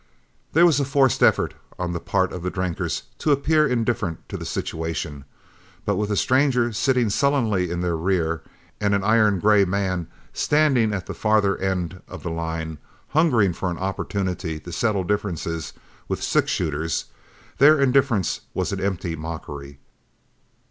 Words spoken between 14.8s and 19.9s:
differences with six shooters, their indifference was an empty mockery.